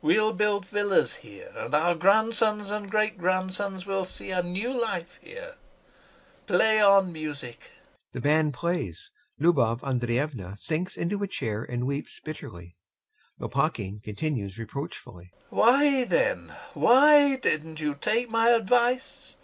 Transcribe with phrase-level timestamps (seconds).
[0.00, 5.18] We'll build villas here, and our grandsons and great grandsons will see a new life
[5.20, 5.56] here....
[6.46, 7.72] Play on, music!
[8.12, 9.10] [The band plays.
[9.40, 12.76] LUBOV ANDREYEVNA sinks into a chair and weeps bitterly.
[13.40, 19.34] LOPAKHIN continues reproachfully] Why then, why didn't you take my advice?